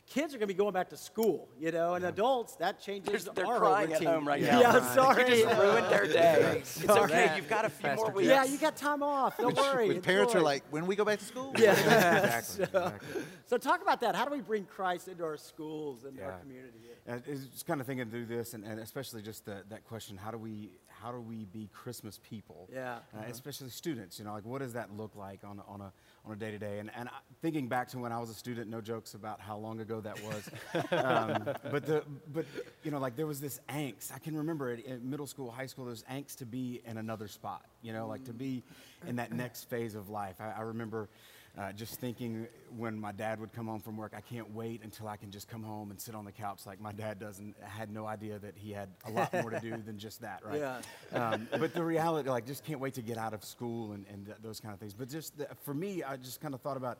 [0.06, 2.08] kids are going to be going back to school, you know, and yeah.
[2.08, 4.08] adults, that changes they're, they're our crying routine.
[4.08, 4.60] at home right now.
[4.60, 5.38] Yeah, I'm sorry.
[5.38, 6.56] You just ruined their day.
[6.58, 7.32] it's okay.
[7.36, 8.28] You've got a few more weeks.
[8.28, 9.38] Yeah, you got time off.
[9.38, 9.88] Don't worry.
[9.88, 11.52] When parents are like, when we go back to school?
[11.58, 11.72] Yeah.
[11.72, 13.22] exactly, so, exactly.
[13.46, 14.14] so, talk about that.
[14.14, 16.26] How do we bring Christ into our schools and yeah.
[16.26, 16.78] our community?
[17.06, 20.30] And it's kind of thinking through this, and, and especially just the, that question: How
[20.30, 22.68] do we how do we be Christmas people?
[22.72, 22.94] Yeah.
[22.94, 23.26] Uh, uh-huh.
[23.30, 25.92] Especially students, you know, like what does that look like on on a
[26.24, 26.78] on a day to day?
[26.78, 27.08] And and
[27.42, 30.18] thinking back to when I was a student, no jokes about how long ago that
[30.22, 30.50] was.
[30.92, 32.46] um, but the but
[32.82, 34.12] you know, like there was this angst.
[34.14, 35.84] I can remember it in middle school, high school.
[35.84, 37.64] There was angst to be in another spot.
[37.82, 38.62] You know, like to be
[39.06, 40.36] in that next phase of life.
[40.40, 41.08] I, I remember
[41.56, 45.06] uh, just thinking when my dad would come home from work, I can't wait until
[45.06, 47.38] I can just come home and sit on the couch like my dad does.
[47.38, 50.20] And I had no idea that he had a lot more to do than just
[50.22, 50.58] that, right?
[50.58, 50.80] Yeah.
[51.14, 54.26] Um, but the reality, like, just can't wait to get out of school and, and
[54.26, 54.94] th- those kind of things.
[54.94, 56.98] But just the, for me, I just kind of thought about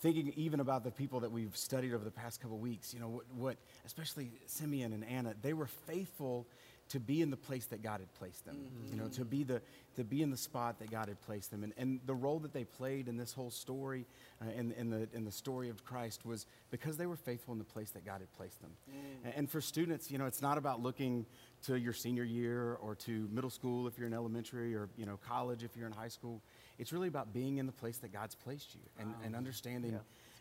[0.00, 3.08] thinking even about the people that we've studied over the past couple weeks, you know,
[3.08, 6.46] what, what, especially Simeon and Anna, they were faithful
[6.90, 8.56] to be in the place that God had placed them.
[8.56, 8.92] Mm-hmm.
[8.94, 9.62] You know, to be the
[9.96, 12.52] to be in the spot that God had placed them, and, and the role that
[12.52, 14.06] they played in this whole story,
[14.40, 17.58] uh, in, in the in the story of Christ, was because they were faithful in
[17.58, 18.70] the place that God had placed them.
[18.90, 18.94] Mm.
[19.24, 21.26] And, and for students, you know, it's not about looking
[21.66, 25.18] to your senior year or to middle school if you're in elementary or you know
[25.26, 26.42] college if you're in high school.
[26.78, 29.92] It's really about being in the place that God's placed you and, and understanding.
[29.92, 29.98] Yeah.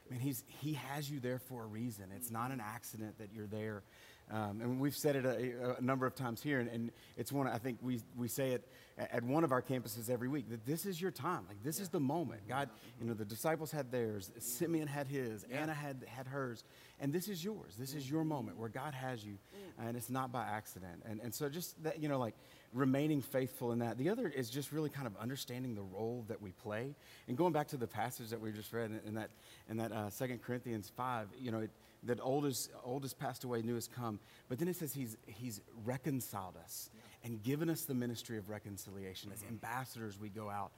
[0.10, 2.06] I mean, he's, he has you there for a reason.
[2.16, 3.84] It's not an accident that you're there.
[4.32, 7.48] Um, and we've said it a, a, number of times here, and, and, it's one,
[7.48, 10.86] I think we, we say it at one of our campuses every week, that this
[10.86, 11.46] is your time.
[11.48, 11.84] Like, this yeah.
[11.84, 12.48] is the moment.
[12.48, 12.70] God,
[13.02, 15.62] you know, the disciples had theirs, Simeon had his, yeah.
[15.62, 16.64] Anna had, had hers,
[17.00, 17.76] and this is yours.
[17.78, 19.88] This is your moment where God has you, mm.
[19.88, 21.02] and it's not by accident.
[21.06, 22.36] And, and so just that, you know, like
[22.74, 23.98] remaining faithful in that.
[23.98, 26.96] The other is just really kind of understanding the role that we play.
[27.28, 29.30] And going back to the passage that we just read in, that,
[29.70, 31.72] in that uh, 2 Corinthians 5, you know, it,
[32.04, 34.20] that oldest, oldest passed away, new has come.
[34.48, 36.90] But then it says he's, he's reconciled us
[37.24, 39.32] and given us the ministry of reconciliation.
[39.34, 40.72] As ambassadors, we go out.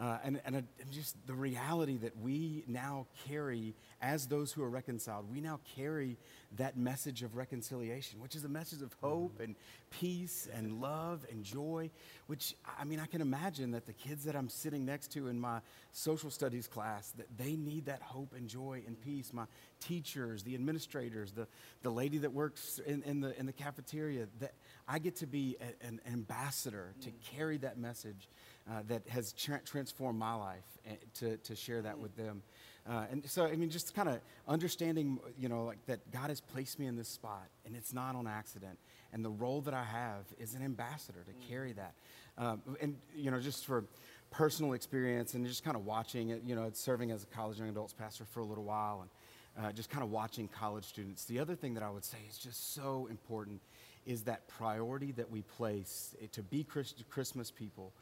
[0.00, 4.62] Uh, and, and, uh, and, just the reality that we now carry as those who
[4.62, 6.16] are reconciled, we now carry
[6.56, 9.56] that message of reconciliation, which is a message of hope and
[9.90, 11.90] peace and love and joy.
[12.28, 15.40] Which, I mean, I can imagine that the kids that I'm sitting next to in
[15.40, 19.32] my social studies class, that they need that hope and joy and peace.
[19.32, 19.46] My
[19.80, 21.48] teachers, the administrators, the,
[21.82, 24.52] the lady that works in, in the, in the cafeteria, that
[24.86, 28.28] I get to be a, an ambassador to carry that message
[28.70, 32.42] uh, that has tra- transformed my life eh, to, to share that with them.
[32.88, 36.40] Uh, and so, I mean, just kind of understanding, you know, like that God has
[36.40, 38.78] placed me in this spot and it's not on accident.
[39.12, 41.48] And the role that I have is an ambassador to mm.
[41.48, 41.94] carry that.
[42.38, 43.84] Um, and, you know, just for
[44.30, 47.68] personal experience and just kind of watching it, you know, serving as a college young
[47.68, 51.24] adults pastor for a little while and uh, just kind of watching college students.
[51.24, 53.60] The other thing that I would say is just so important
[54.06, 57.92] is that priority that we place eh, to be Christmas people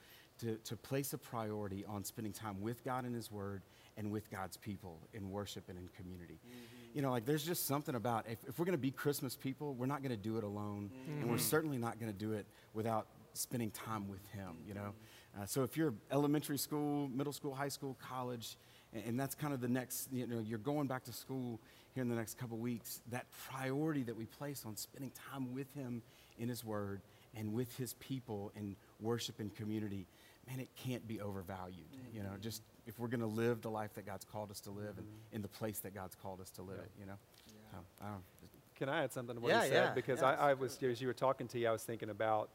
[0.41, 3.63] to, to place a priority on spending time with God and His Word
[3.97, 6.39] and with God's people in worship and in community.
[6.47, 6.97] Mm-hmm.
[6.97, 9.75] You know, like there's just something about if, if we're going to be Christmas people,
[9.75, 11.23] we're not going to do it alone, mm-hmm.
[11.23, 14.93] and we're certainly not going to do it without spending time with Him, you know?
[15.39, 18.57] Uh, so if you're elementary school, middle school, high school, college,
[18.93, 21.61] and, and that's kind of the next, you know, you're going back to school
[21.95, 25.73] here in the next couple weeks, that priority that we place on spending time with
[25.75, 26.03] Him
[26.39, 27.01] in His Word
[27.35, 30.07] and with His people in worship and community
[30.47, 31.87] man, it can't be overvalued.
[31.93, 32.17] Mm-hmm.
[32.17, 34.71] You know, just if we're going to live the life that God's called us to
[34.71, 35.01] live mm-hmm.
[35.01, 37.19] and in the place that God's called us to live it, you know.
[37.49, 37.79] Yeah.
[37.99, 38.09] So, I
[38.77, 39.85] Can I add something to what yeah, you said?
[39.89, 42.11] Yeah, because yeah, I, I was, as you were talking to you, I was thinking
[42.11, 42.51] about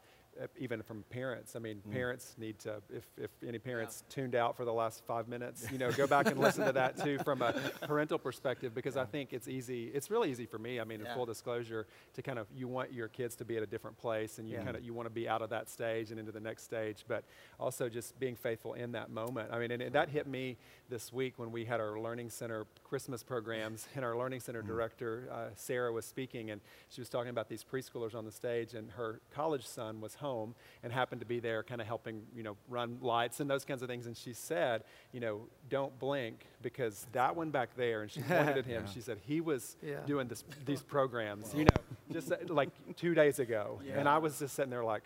[0.58, 1.56] even from parents.
[1.56, 1.92] I mean, mm.
[1.92, 4.14] parents need to, if, if any parents yeah.
[4.14, 7.02] tuned out for the last five minutes, you know, go back and listen to that
[7.02, 7.52] too from a
[7.86, 9.02] parental perspective because yeah.
[9.02, 12.22] I think it's easy, it's really easy for me, I mean, in full disclosure, to
[12.22, 14.76] kind of, you want your kids to be at a different place and you kind
[14.76, 17.24] of, you want to be out of that stage and into the next stage, but
[17.58, 19.50] also just being faithful in that moment.
[19.52, 20.56] I mean, and, and that hit me
[20.92, 24.66] this week when we had our Learning Center Christmas programs and our Learning Center mm.
[24.66, 28.74] director, uh, Sarah, was speaking and she was talking about these preschoolers on the stage
[28.74, 32.42] and her college son was home and happened to be there kind of helping, you
[32.42, 34.06] know, run lights and those kinds of things.
[34.06, 38.58] And she said, you know, don't blink because that one back there, and she pointed
[38.58, 38.92] at him, yeah.
[38.92, 40.00] she said, he was yeah.
[40.06, 41.80] doing this, these programs, you know,
[42.12, 43.80] just uh, like two days ago.
[43.82, 43.98] Yeah.
[43.98, 45.04] And I was just sitting there like,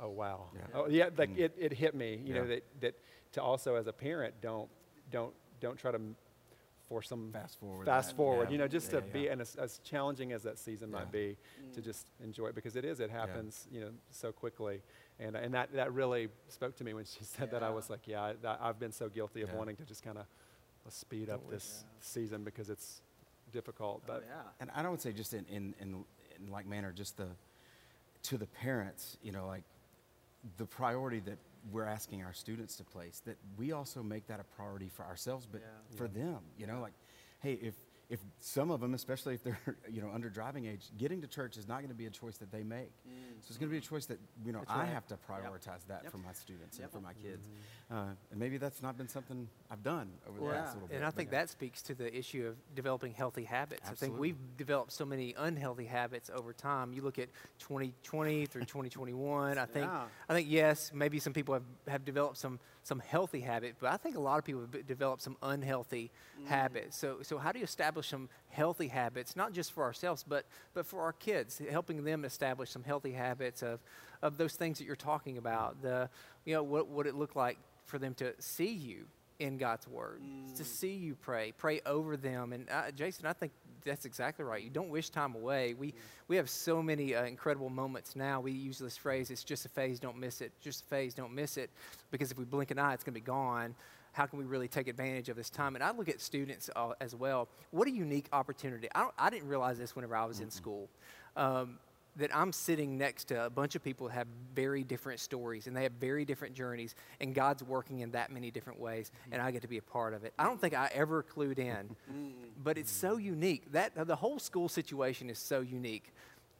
[0.00, 0.46] oh wow.
[0.54, 0.60] Yeah.
[0.74, 1.40] Oh yeah, like mm.
[1.40, 2.22] it, it hit me.
[2.24, 2.94] You know that that
[3.32, 4.68] to also as a parent don't
[5.10, 6.00] don't don't try to
[6.88, 7.86] force them fast forward.
[7.86, 8.16] Fast that.
[8.16, 8.48] forward.
[8.48, 8.52] Yeah.
[8.52, 11.74] You know, just to be and as, as, challenging as that season might be, mm.
[11.74, 13.00] to just enjoy it because it is.
[13.00, 13.66] It happens.
[13.72, 14.82] You know, so quickly.
[15.18, 17.62] And, and that, that really spoke to me when she said that.
[17.62, 20.26] I was like, yeah, I, have been so guilty of wanting to just kind of
[20.92, 23.00] speed up this season because it's
[23.52, 24.02] difficult.
[24.06, 24.42] But oh, yeah.
[24.60, 26.04] And I don't say just in, in, in,
[26.38, 27.26] in like manner, just the
[28.24, 29.62] to the parents, you know, like
[30.56, 31.38] the priority that
[31.70, 35.46] we're asking our students to place, that we also make that a priority for ourselves,
[35.50, 35.96] but yeah.
[35.96, 36.24] for yeah.
[36.24, 36.94] them, you know, like,
[37.40, 37.74] hey, if
[38.08, 39.58] if some of them, especially if they're
[39.90, 42.36] you know under driving age, getting to church is not going to be a choice
[42.38, 42.92] that they make.
[43.08, 43.40] Mm.
[43.40, 45.88] So it's going to be a choice that you know I have to prioritize yep.
[45.88, 46.12] that yep.
[46.12, 46.84] for my students yep.
[46.84, 47.48] and for my kids.
[47.48, 47.96] Mm-hmm.
[47.96, 50.96] Uh, and maybe that's not been something I've done over well, the last little bit.
[50.96, 53.82] And I think that speaks to the issue of developing healthy habits.
[53.88, 54.06] Absolutely.
[54.06, 56.92] I think we've developed so many unhealthy habits over time.
[56.92, 57.28] You look at
[57.60, 59.58] 2020 through 2021.
[59.58, 60.04] I think yeah.
[60.28, 63.96] I think yes, maybe some people have, have developed some some healthy habit, but I
[63.96, 66.46] think a lot of people have developed some unhealthy mm.
[66.46, 66.96] habits.
[66.96, 70.86] So, so how do you establish some healthy habits, not just for ourselves, but, but
[70.86, 73.80] for our kids, helping them establish some healthy habits of,
[74.22, 76.08] of those things that you're talking about, the,
[76.44, 79.06] you know, what would it look like for them to see you
[79.38, 80.56] in God's word, mm.
[80.56, 82.52] to see you pray, pray over them.
[82.52, 83.52] And uh, Jason, I think
[83.84, 84.62] that's exactly right.
[84.62, 85.74] You don't wish time away.
[85.74, 85.94] We,
[86.28, 88.40] we have so many uh, incredible moments now.
[88.40, 90.52] We use this phrase, it's just a phase, don't miss it.
[90.60, 91.70] Just a phase, don't miss it.
[92.10, 93.74] Because if we blink an eye, it's going to be gone.
[94.12, 95.74] How can we really take advantage of this time?
[95.74, 97.48] And I look at students uh, as well.
[97.70, 98.88] What a unique opportunity.
[98.94, 100.44] I, I didn't realize this whenever I was mm-hmm.
[100.44, 100.88] in school.
[101.36, 101.78] Um,
[102.16, 105.76] that I'm sitting next to a bunch of people that have very different stories and
[105.76, 109.50] they have very different journeys, and God's working in that many different ways, and I
[109.50, 110.32] get to be a part of it.
[110.38, 111.94] I don't think I ever clued in,
[112.64, 113.70] but it's so unique.
[113.72, 116.12] That the whole school situation is so unique.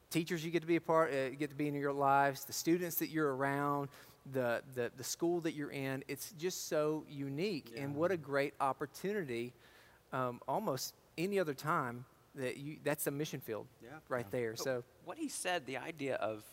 [0.09, 2.53] Teachers you get to be a part, uh, get to be in your lives, the
[2.53, 3.89] students that you're around,
[4.31, 7.71] the, the, the school that you're in, it's just so unique.
[7.73, 7.83] Yeah.
[7.83, 9.53] And what a great opportunity,
[10.13, 13.89] um, almost any other time that you, that's a mission field yeah.
[14.09, 14.51] right there.
[14.51, 16.43] But so what he said, the idea of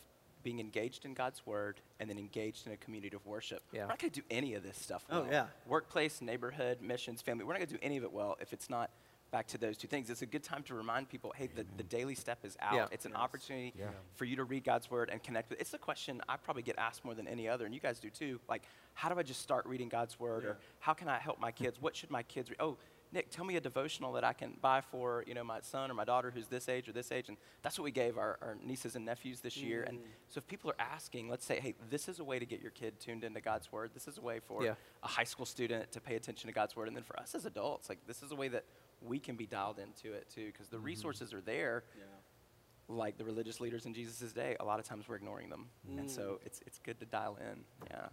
[0.44, 3.62] being engaged in God's word and then engaged in a community of worship.
[3.72, 3.80] Yeah.
[3.80, 5.26] We're not going to do any of this stuff oh, well.
[5.28, 5.46] Oh, yeah.
[5.66, 7.44] Workplace, neighborhood, missions, family.
[7.44, 8.90] We're not going to do any of it well if it's not
[9.32, 10.10] back to those two things.
[10.10, 12.74] It's a good time to remind people, hey, the, the daily step is out.
[12.74, 12.86] Yeah.
[12.92, 13.20] It's an yes.
[13.20, 13.86] opportunity yeah.
[14.14, 15.58] for you to read God's word and connect with.
[15.58, 15.62] it.
[15.62, 18.10] It's the question I probably get asked more than any other, and you guys do
[18.10, 18.38] too.
[18.48, 18.62] Like,
[18.92, 20.50] how do I just start reading God's word, yeah.
[20.50, 21.78] or how can I help my kids?
[21.80, 22.58] What should my kids read?
[22.60, 22.76] Oh,
[23.14, 25.94] Nick, tell me a devotional that I can buy for, you know, my son or
[25.94, 27.28] my daughter who's this age or this age.
[27.28, 29.62] And that's what we gave our, our nieces and nephews this mm.
[29.62, 29.84] year.
[29.84, 30.02] And mm.
[30.28, 32.72] so if people are asking, let's say, hey, this is a way to get your
[32.72, 33.92] kid tuned into God's word.
[33.94, 34.74] This is a way for yeah.
[35.04, 36.88] a high school student to pay attention to God's word.
[36.88, 38.64] And then for us as adults, like this is a way that
[39.00, 40.86] we can be dialed into it too, because the mm-hmm.
[40.86, 41.84] resources are there.
[41.96, 42.04] Yeah.
[42.86, 45.68] Like the religious leaders in Jesus' day, a lot of times we're ignoring them.
[45.90, 46.00] Mm.
[46.00, 46.46] And so mm.
[46.46, 47.60] it's, it's good to dial in.
[47.88, 48.08] Yeah.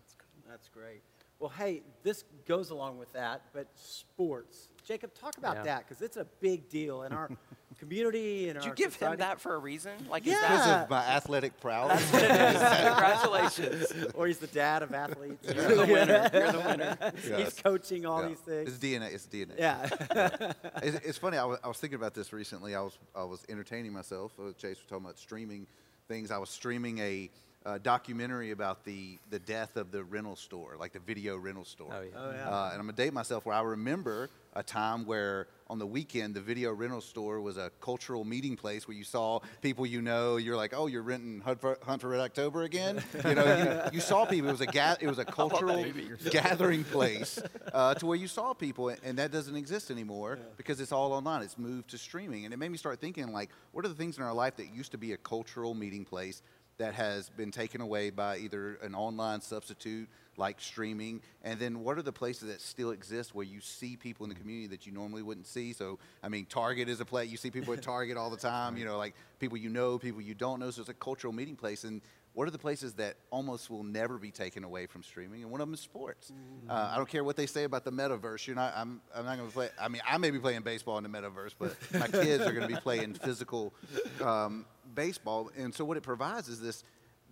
[0.48, 1.02] That's great.
[1.42, 4.70] Well, hey, this goes along with that, but sports.
[4.86, 5.64] Jacob, talk about yeah.
[5.64, 7.32] that because it's a big deal in our
[7.80, 8.70] community and Did our.
[8.70, 9.14] you give society.
[9.14, 9.92] him that for a reason?
[10.08, 10.36] Like yeah.
[10.40, 12.12] because of my athletic prowess.
[12.12, 13.58] That's what it is.
[13.58, 14.14] Congratulations.
[14.14, 15.44] or he's the dad of athletes.
[15.52, 16.30] You're the winner.
[16.32, 16.98] You're the winner.
[17.28, 17.54] Yes.
[17.54, 18.28] He's coaching all yeah.
[18.30, 18.70] these things.
[18.70, 19.12] It's DNA.
[19.12, 19.58] It's DNA.
[19.58, 20.54] Yeah.
[20.84, 21.38] it's, it's, funny.
[21.38, 22.76] I was, I was, thinking about this recently.
[22.76, 24.34] I was I was entertaining myself.
[24.40, 25.66] Uh, Chase was talking about streaming
[26.08, 26.30] things.
[26.30, 27.32] I was streaming a
[27.66, 31.94] uh, documentary about the, the death of the rental store, like the video rental store.
[31.94, 32.10] Oh, yeah.
[32.16, 32.50] Oh, yeah.
[32.50, 35.86] Uh, and I'm going to date myself where I remember a time where on the
[35.86, 40.02] weekend the video rental store was a cultural meeting place where you saw people you
[40.02, 40.36] know.
[40.36, 43.02] You're like, oh, you're renting Hunt for, Hunt for Red October again.
[43.32, 44.50] You know, you, you, saw people.
[44.50, 45.86] It was a ga- it was a cultural
[46.32, 47.40] gathering place
[47.72, 50.46] uh, to where you saw people, and that doesn't exist anymore yeah.
[50.58, 51.44] because it's all online.
[51.44, 54.18] It's moved to streaming, and it made me start thinking like, what are the things
[54.18, 56.42] in our life that used to be a cultural meeting place
[56.82, 61.22] that has been taken away by either an online substitute like streaming?
[61.44, 64.36] And then what are the places that still exist where you see people in the
[64.36, 65.74] community that you normally wouldn't see?
[65.74, 68.78] So, I mean, Target is a place, you see people at Target all the time,
[68.78, 70.72] you know, like people you know, people you don't know.
[70.72, 71.84] So it's a cultural meeting place.
[71.84, 72.02] And
[72.34, 75.44] what are the places that almost will never be taken away from streaming?
[75.44, 76.32] And one of them is sports.
[76.32, 76.72] Mm-hmm.
[76.72, 78.48] Uh, I don't care what they say about the metaverse.
[78.48, 78.74] You're not.
[78.76, 79.02] I'm.
[79.14, 79.70] I'm not going to play.
[79.80, 82.68] I mean, I may be playing baseball in the metaverse, but my kids are going
[82.68, 83.74] to be playing physical
[84.22, 85.52] um, baseball.
[85.58, 86.84] And so what it provides is this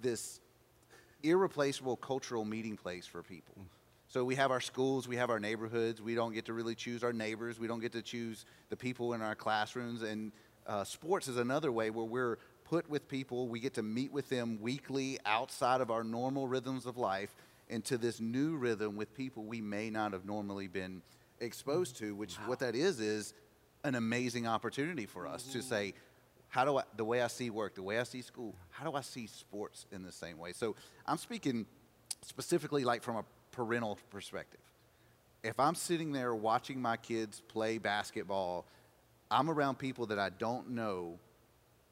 [0.02, 0.40] this
[1.24, 3.56] irreplaceable cultural meeting place for people.
[4.08, 6.02] So we have our schools, we have our neighborhoods.
[6.02, 7.60] We don't get to really choose our neighbors.
[7.60, 10.02] We don't get to choose the people in our classrooms.
[10.02, 10.32] And
[10.66, 13.48] uh, sports is another way where we're put with people.
[13.48, 17.36] We get to meet with them weekly outside of our normal rhythms of life
[17.70, 21.04] into this new rhythm with people we may not have normally been
[21.40, 22.16] exposed to.
[22.16, 22.48] Which wow.
[22.48, 23.36] what that is is
[23.84, 25.60] an amazing opportunity for us mm-hmm.
[25.60, 25.94] to say,
[26.50, 28.96] how do I, the way I see work, the way I see school, how do
[28.96, 30.52] I see sports in the same way?
[30.52, 31.66] So I'm speaking
[32.24, 34.60] specifically like from a parental perspective.
[35.44, 38.66] If I'm sitting there watching my kids play basketball,
[39.32, 41.20] I'm around people that I don't know,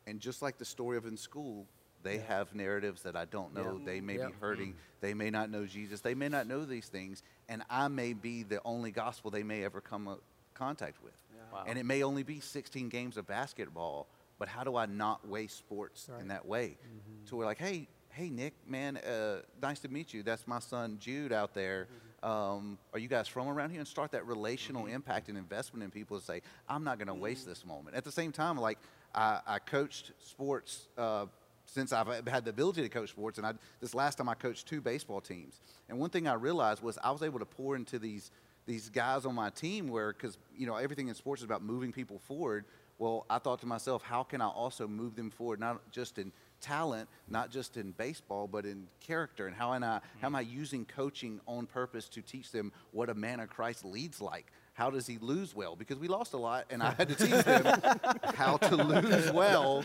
[0.05, 1.65] and just like the story of in school,
[2.03, 2.27] they yeah.
[2.27, 3.77] have narratives that I don't know.
[3.79, 3.85] Yeah.
[3.85, 4.27] They may yeah.
[4.27, 4.69] be hurting.
[4.69, 5.01] Mm.
[5.01, 6.01] They may not know Jesus.
[6.01, 9.63] They may not know these things, and I may be the only gospel they may
[9.63, 10.15] ever come in
[10.53, 11.13] contact with.
[11.53, 11.63] Wow.
[11.67, 14.07] And it may only be 16 games of basketball,
[14.39, 16.21] but how do I not waste sports right.
[16.21, 16.77] in that way?
[16.81, 17.25] Mm-hmm.
[17.25, 20.23] So we're like, hey, hey, Nick, man, uh, nice to meet you.
[20.23, 21.87] That's my son Jude out there.
[22.23, 22.29] Mm-hmm.
[22.29, 23.79] Um, are you guys from around here?
[23.79, 24.95] And start that relational mm-hmm.
[24.95, 27.51] impact and investment in people to say, I'm not going to waste mm-hmm.
[27.51, 27.95] this moment.
[27.95, 28.79] At the same time, like
[29.13, 30.87] I, I coached sports.
[30.97, 31.27] Uh,
[31.69, 34.67] since I've had the ability to coach sports, and I, this last time I coached
[34.67, 37.99] two baseball teams, and one thing I realized was I was able to pour into
[37.99, 38.31] these
[38.65, 41.91] these guys on my team where because you know everything in sports is about moving
[41.91, 42.65] people forward
[42.99, 46.31] well, I thought to myself, how can I also move them forward, not just in
[46.61, 49.47] talent, not just in baseball, but in character?
[49.47, 53.09] And how am I, how am I using coaching on purpose to teach them what
[53.09, 54.51] a man of Christ leads like?
[54.73, 55.75] How does he lose well?
[55.75, 57.65] Because we lost a lot, and I had to teach them
[58.35, 59.83] how to lose well,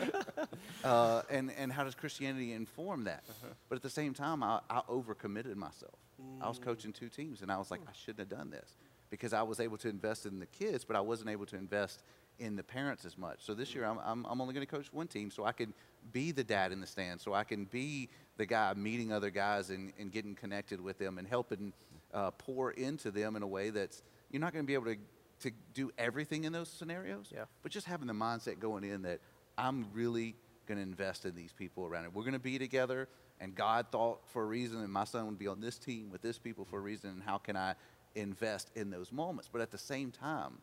[0.84, 3.24] uh, and, and how does Christianity inform that?
[3.28, 3.54] Uh-huh.
[3.70, 5.94] But at the same time, I, I overcommitted myself.
[6.20, 6.44] Mm.
[6.44, 8.76] I was coaching two teams, and I was like, I shouldn't have done this
[9.12, 12.02] because I was able to invest in the kids, but I wasn't able to invest
[12.42, 13.38] in the parents as much.
[13.38, 15.72] So this year, I'm, I'm, I'm only going to coach one team so I can
[16.12, 19.70] be the dad in the stand, so I can be the guy meeting other guys
[19.70, 21.72] and, and getting connected with them and helping
[22.12, 24.96] uh, pour into them in a way that's you're not going to be able to,
[25.40, 27.44] to do everything in those scenarios, yeah.
[27.62, 29.20] but just having the mindset going in that
[29.56, 30.34] I'm really
[30.66, 32.14] going to invest in these people around it.
[32.14, 33.08] We're going to be together,
[33.40, 36.22] and God thought for a reason, and my son would be on this team with
[36.22, 37.74] this people for a reason, and how can I
[38.14, 39.48] invest in those moments?
[39.52, 40.58] But at the same time,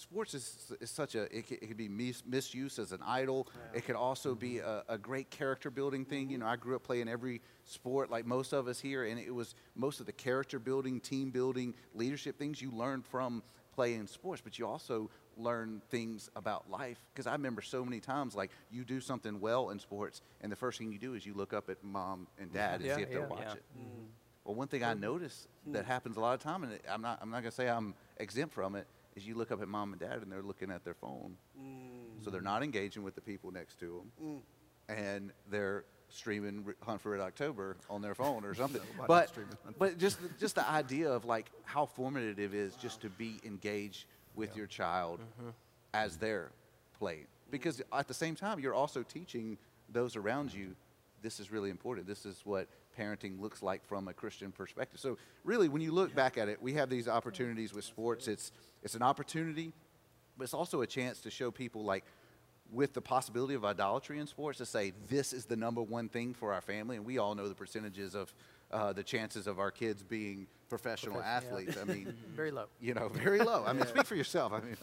[0.00, 3.78] sports is, is such a it, it can be mis- misused as an idol yeah.
[3.78, 4.40] it could also mm-hmm.
[4.40, 6.32] be a, a, great character building thing mm-hmm.
[6.32, 9.34] you know i grew up playing every sport like most of us here and it
[9.34, 13.42] was most of the character building team building leadership things you learn from
[13.74, 18.34] playing sports but you also learn things about life because i remember so many times
[18.34, 21.34] like you do something well in sports and the first thing you do is you
[21.34, 24.04] look up at mom and dad yeah, and see if yeah, they'll watch it mm-hmm.
[24.44, 25.90] well one thing i notice that mm-hmm.
[25.90, 28.54] happens a lot of time and i'm not i'm not going to say i'm exempt
[28.54, 30.94] from it is you look up at mom and dad and they're looking at their
[30.94, 31.36] phone.
[31.58, 32.24] Mm.
[32.24, 34.42] So they're not engaging with the people next to them.
[34.90, 34.96] Mm.
[34.96, 38.82] And they're streaming Hunt for Red October on their phone or something.
[39.06, 39.32] but
[39.78, 42.78] but just just the idea of like how formative it is wow.
[42.82, 44.58] just to be engaged with yeah.
[44.58, 45.50] your child mm-hmm.
[45.94, 46.50] as they're
[46.98, 47.26] playing.
[47.50, 49.58] Because at the same time, you're also teaching
[49.92, 50.76] those around you
[51.22, 52.06] this is really important.
[52.06, 52.66] This is what
[52.98, 55.00] parenting looks like from a Christian perspective.
[55.00, 58.28] So really, when you look back at it, we have these opportunities with sports.
[58.28, 59.72] It's it's an opportunity,
[60.36, 62.04] but it's also a chance to show people like
[62.72, 66.34] with the possibility of idolatry in sports to say this is the number one thing
[66.34, 68.32] for our family, and we all know the percentages of
[68.70, 71.76] uh, the chances of our kids being professional athletes.
[71.76, 71.82] Yeah.
[71.82, 72.66] I mean, very low.
[72.80, 73.64] You know, very low.
[73.66, 74.52] I mean, speak for yourself.
[74.52, 74.76] I mean,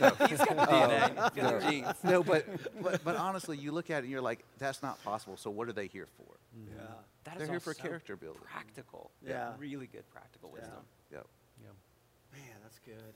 [0.00, 0.26] no.
[0.28, 1.18] He's got DNA.
[1.18, 2.46] Um, no, no but,
[2.82, 5.36] but but honestly, you look at it and you're like, that's not possible.
[5.36, 6.38] So what are they here for?
[6.56, 6.82] Yeah,
[7.24, 8.42] that They're here for character building.
[8.42, 9.10] Practical.
[9.26, 9.52] Yeah.
[9.58, 10.72] really good practical wisdom.
[11.12, 11.26] Yep.
[11.62, 12.38] Yeah.
[12.38, 13.14] Man, that's good.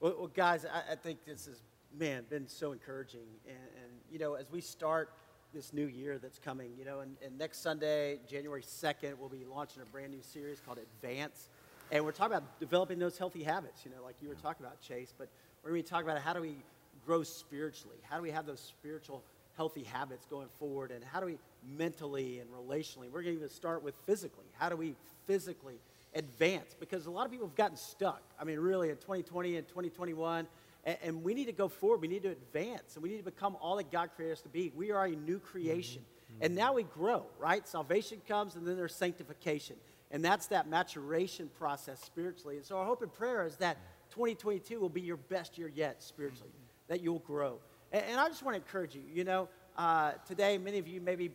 [0.00, 1.62] Well, well guys, I, I, think this has
[1.98, 5.10] man been so encouraging, and, and you know, as we start
[5.54, 6.72] this new year that's coming.
[6.76, 10.60] You know, and, and next Sunday, January 2nd, we'll be launching a brand new series
[10.60, 11.48] called Advance.
[11.92, 14.80] And we're talking about developing those healthy habits, you know, like you were talking about,
[14.80, 15.14] Chase.
[15.16, 15.28] But
[15.62, 16.56] we're going to be talking about how do we
[17.06, 17.98] grow spiritually?
[18.02, 19.22] How do we have those spiritual
[19.56, 20.90] healthy habits going forward?
[20.90, 23.10] And how do we mentally and relationally?
[23.10, 24.46] We're going to start with physically.
[24.52, 24.94] How do we
[25.26, 25.80] physically
[26.14, 26.74] advance?
[26.78, 28.22] Because a lot of people have gotten stuck.
[28.40, 30.46] I mean, really, in 2020 and 2021,
[30.84, 32.00] and, and, we need to go forward.
[32.00, 32.94] We need to advance.
[32.94, 34.70] And we need to become all that God created us to be.
[34.74, 36.02] We are a new creation.
[36.02, 36.44] Mm-hmm.
[36.44, 37.66] And now we grow, right?
[37.66, 39.76] Salvation comes, and then there's sanctification.
[40.10, 42.56] And that's that maturation process spiritually.
[42.56, 43.78] And so our hope and prayer is that
[44.10, 46.92] 2022 will be your best year yet spiritually, mm-hmm.
[46.92, 47.58] that you'll grow.
[47.92, 49.02] And, and, I just want to encourage you.
[49.12, 51.30] You know, uh, today, many of you may be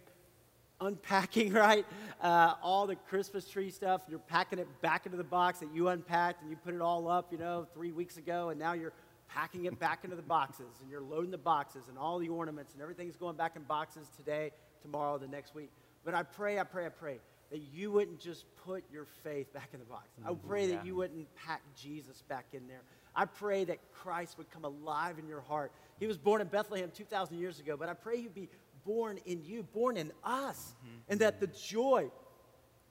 [0.81, 1.85] unpacking, right?
[2.21, 4.01] Uh, all the Christmas tree stuff.
[4.09, 7.07] You're packing it back into the box that you unpacked and you put it all
[7.07, 8.93] up, you know, three weeks ago, and now you're
[9.27, 12.73] packing it back into the boxes, and you're loading the boxes, and all the ornaments,
[12.73, 14.51] and everything's going back in boxes today,
[14.81, 15.69] tomorrow, the next week.
[16.03, 17.19] But I pray, I pray, I pray
[17.51, 20.07] that you wouldn't just put your faith back in the box.
[20.19, 20.31] Mm-hmm.
[20.31, 20.75] I pray yeah.
[20.75, 22.81] that you wouldn't pack Jesus back in there.
[23.15, 25.71] I pray that Christ would come alive in your heart.
[25.99, 28.49] He was born in Bethlehem 2,000 years ago, but I pray he'd be
[28.89, 31.11] born in you, born in us, mm-hmm.
[31.11, 32.09] and that the joy,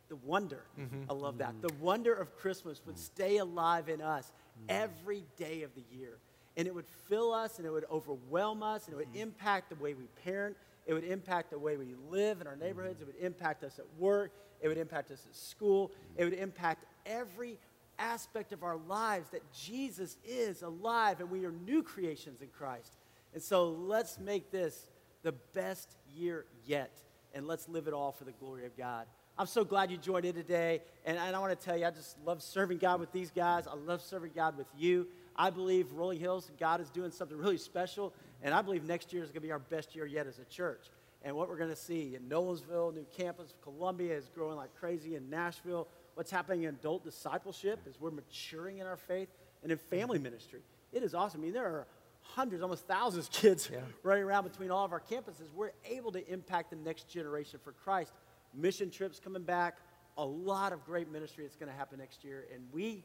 [0.08, 1.10] the wonder, mm-hmm.
[1.10, 4.30] I love that, the wonder of Christmas would stay alive in us
[4.68, 6.18] every day of the year
[6.58, 9.76] and it would fill us and it would overwhelm us and it would impact the
[9.76, 10.56] way we parent.
[10.86, 13.00] It would impact the way we live in our neighborhoods.
[13.00, 14.32] It would impact us at work.
[14.60, 15.92] It would impact us at school.
[16.16, 17.58] It would impact every
[18.00, 22.96] aspect of our lives that Jesus is alive and we are new creations in Christ.
[23.34, 24.88] And so let's make this
[25.22, 27.02] the best year yet
[27.34, 29.06] and let's live it all for the glory of God.
[29.38, 30.80] I'm so glad you joined in today.
[31.04, 33.66] And, and I want to tell you, I just love serving God with these guys.
[33.68, 35.06] I love serving God with you.
[35.36, 38.12] I believe Rolling Hills, God is doing something really special.
[38.42, 40.44] And I believe next year is going to be our best year yet as a
[40.44, 40.90] church.
[41.22, 45.14] And what we're going to see in Nolensville, new campus, Columbia is growing like crazy
[45.14, 45.86] in Nashville.
[46.14, 49.28] What's happening in adult discipleship is we're maturing in our faith
[49.62, 50.60] and in family ministry.
[50.92, 51.40] It is awesome.
[51.40, 51.86] I mean, there are
[52.34, 53.80] hundreds, almost thousands of kids yeah.
[54.02, 55.52] running around between all of our campuses.
[55.54, 58.12] We're able to impact the next generation for Christ.
[58.54, 59.78] Mission trips coming back,
[60.16, 63.04] a lot of great ministry that's going to happen next year, and we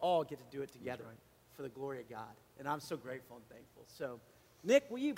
[0.00, 1.16] all get to do it together right.
[1.54, 2.34] for the glory of God.
[2.58, 3.84] And I'm so grateful and thankful.
[3.86, 4.20] So,
[4.62, 5.14] Nick, will you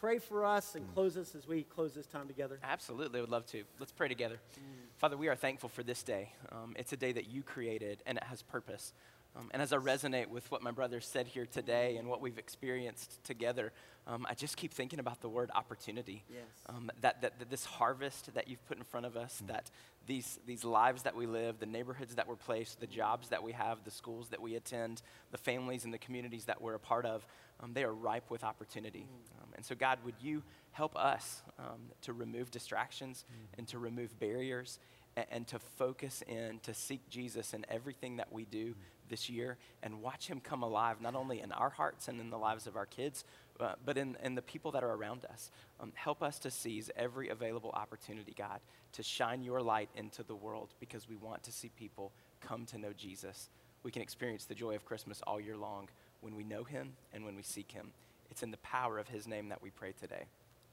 [0.00, 2.58] pray for us and close us as we close this time together?
[2.62, 3.64] Absolutely, I would love to.
[3.78, 4.36] Let's pray together.
[4.58, 4.84] Mm.
[4.96, 6.32] Father, we are thankful for this day.
[6.52, 8.92] Um, it's a day that you created, and it has purpose.
[9.36, 12.38] Um, and as I resonate with what my brother said here today and what we've
[12.38, 13.72] experienced together,
[14.06, 16.24] um, I just keep thinking about the word opportunity.
[16.28, 16.42] Yes.
[16.68, 19.48] Um, that, that, that, this harvest that you've put in front of us, mm-hmm.
[19.48, 19.70] that
[20.06, 23.52] these, these lives that we live, the neighborhoods that we're placed, the jobs that we
[23.52, 27.06] have, the schools that we attend, the families and the communities that we're a part
[27.06, 27.26] of,
[27.60, 29.06] um, they are ripe with opportunity.
[29.06, 29.56] Mm.
[29.56, 33.58] and so, God, would you help us um, to remove distractions mm.
[33.58, 34.78] and to remove barriers
[35.16, 38.74] and, and, to focus in, to seek Jesus in everything that we do?
[39.10, 42.38] This year and watch him come alive, not only in our hearts and in the
[42.38, 43.24] lives of our kids,
[43.60, 45.50] uh, but in, in the people that are around us.
[45.78, 48.60] Um, help us to seize every available opportunity, God,
[48.92, 52.78] to shine your light into the world because we want to see people come to
[52.78, 53.50] know Jesus.
[53.82, 55.88] We can experience the joy of Christmas all year long
[56.20, 57.92] when we know him and when we seek him.
[58.30, 60.24] It's in the power of his name that we pray today.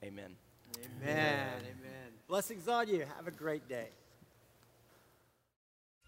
[0.03, 0.35] Amen.
[0.77, 1.47] Amen.
[1.59, 2.11] Amen.
[2.27, 3.05] Blessings on you.
[3.17, 3.89] Have a great day.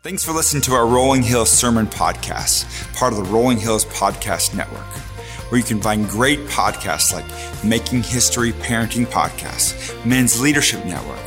[0.04, 4.54] Thanks for listening to our Rolling Hills Sermon Podcast, part of the Rolling Hills Podcast
[4.54, 4.84] Network,
[5.50, 7.24] where you can find great podcasts like
[7.64, 11.24] Making History Parenting Podcast, Men's Leadership Network,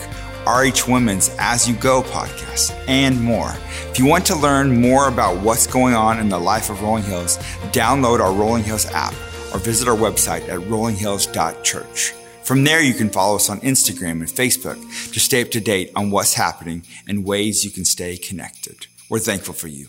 [0.46, 3.54] RH Women's As You Go podcast, and more.
[3.88, 7.04] If you want to learn more about what's going on in the life of Rolling
[7.04, 7.38] Hills,
[7.72, 9.14] download our Rolling Hills app
[9.54, 12.12] or visit our website at rollinghills.church.
[12.46, 14.80] From there, you can follow us on Instagram and Facebook
[15.12, 18.86] to stay up to date on what's happening and ways you can stay connected.
[19.10, 19.88] We're thankful for you.